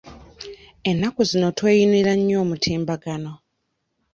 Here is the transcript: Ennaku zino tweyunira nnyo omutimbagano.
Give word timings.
Ennaku 0.89 1.21
zino 1.29 1.47
tweyunira 1.57 2.11
nnyo 2.19 2.35
omutimbagano. 2.43 3.31